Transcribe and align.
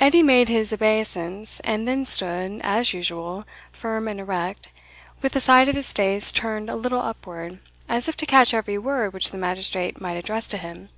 Edie 0.00 0.24
made 0.24 0.48
his 0.48 0.72
obeisance, 0.72 1.60
and 1.60 1.86
then 1.86 2.04
stood, 2.04 2.60
as 2.64 2.92
usual, 2.92 3.44
firm 3.70 4.08
and 4.08 4.18
erect, 4.18 4.72
with 5.22 5.30
the 5.30 5.40
side 5.40 5.68
of 5.68 5.76
his 5.76 5.92
face 5.92 6.32
turned 6.32 6.68
a 6.68 6.74
little 6.74 7.00
upward, 7.00 7.60
as 7.88 8.08
if 8.08 8.16
to 8.16 8.26
catch 8.26 8.52
every 8.52 8.78
word 8.78 9.12
which 9.12 9.30
the 9.30 9.38
magistrate 9.38 10.00
might 10.00 10.16
address 10.16 10.48
to 10.48 10.58
him. 10.58 10.88